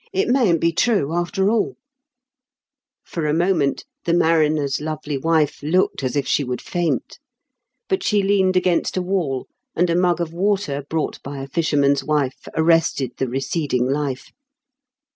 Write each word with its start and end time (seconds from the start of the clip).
It 0.11 0.29
mayn't 0.29 0.59
be 0.59 0.71
true, 0.71 1.13
after 1.13 1.47
alL" 1.51 1.75
For 3.05 3.27
a 3.27 3.35
moment 3.35 3.85
the 4.05 4.15
mariner's 4.15 4.81
lovely 4.81 5.15
wife 5.15 5.61
looked 5.61 6.01
as 6.01 6.15
if 6.15 6.27
she 6.27 6.43
would 6.43 6.59
faint; 6.59 7.19
but 7.87 8.01
she 8.01 8.23
leaned 8.23 8.55
against 8.57 8.97
a 8.97 9.01
wall, 9.03 9.47
and 9.75 9.91
a 9.91 9.95
mug 9.95 10.19
of 10.19 10.33
water 10.33 10.83
brought 10.89 11.21
by 11.21 11.37
a 11.43 11.47
fisherman's 11.47 12.03
wife 12.03 12.47
arrested 12.57 13.11
the 13.19 13.27
receding 13.27 13.87
life. 13.87 14.31